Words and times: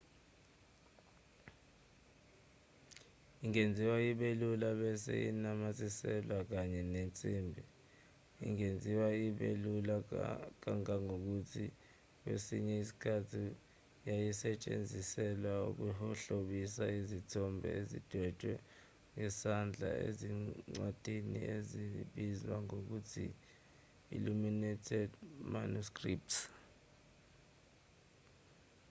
ingenziwa 3.45 3.97
ibe 4.11 4.29
lula 4.41 4.69
bese 4.79 5.13
inamathiselwa 5.31 6.37
kwenye 6.49 6.79
insimbi 7.05 7.61
ingenziwa 8.45 9.07
ibe 9.27 9.49
lula 9.63 9.95
kangangokuthi 10.61 11.65
kwesinye 12.19 12.75
isikhathi 12.83 13.43
yayisetshenziselwa 14.07 15.53
ukuhlobisa 15.69 16.83
izithombe 16.99 17.67
ezidwetshwe 17.79 18.53
ngesandla 19.15 19.89
ezincwadini 20.07 21.37
ezibizwa 21.55 22.55
ngokuthi 22.65 23.25
illuminated 24.15 25.09
manuscripts 25.53 26.37